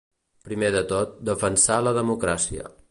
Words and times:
Primer 0.47 0.71
de 0.77 0.81
tot, 0.93 1.13
defensar 1.31 1.81
la 1.89 1.97
democràcia. 2.01 2.71